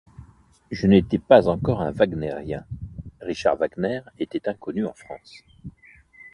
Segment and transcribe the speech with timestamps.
[0.71, 2.65] Je n'étais pas encore un wagnérien;
[3.19, 5.43] Richard Wagner était inconnu en France.